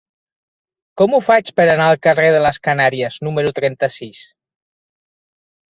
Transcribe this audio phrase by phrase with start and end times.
[1.01, 4.25] Com ho faig per anar al carrer de les Canàries número trenta-sis?